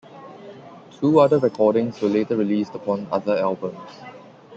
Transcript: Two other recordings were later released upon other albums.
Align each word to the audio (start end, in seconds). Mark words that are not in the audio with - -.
Two 0.89 1.19
other 1.19 1.37
recordings 1.37 2.01
were 2.01 2.09
later 2.09 2.35
released 2.35 2.73
upon 2.73 3.07
other 3.11 3.37
albums. 3.37 3.91